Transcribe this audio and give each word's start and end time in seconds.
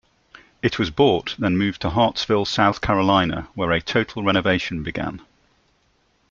It 0.63 0.79
was 0.79 0.89
bought, 0.89 1.35
then 1.37 1.57
moved 1.59 1.81
to 1.81 1.91
Hartsville, 1.91 2.45
South 2.45 2.81
Carolina 2.81 3.49
where 3.53 3.69
a 3.71 3.79
total 3.79 4.23
renovation 4.23 4.81
began. 4.81 5.21